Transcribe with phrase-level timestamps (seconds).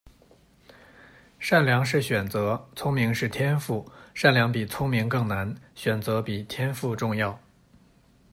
[1.37, 7.39] 善良是选择，聪明是天赋，善良比聪明更难，选择比天赋重要。